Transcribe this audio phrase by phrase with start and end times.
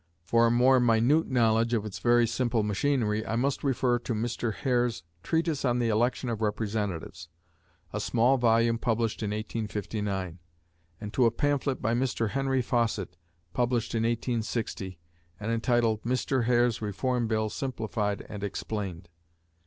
[0.23, 4.51] For a more minute knowledge of its very simple machinery, I must refer to Mr.
[4.51, 7.29] Hare's "Treatise on the Election of Representatives"
[7.93, 10.39] (a small volume Published in 1859),
[10.99, 12.31] and to a pamphlet by Mr.
[12.31, 13.15] Henry Fawcett,
[13.53, 14.97] published in 1860,
[15.39, 16.45] and entitled "Mr.
[16.45, 19.07] Hare's Reform Bill simplified and explained."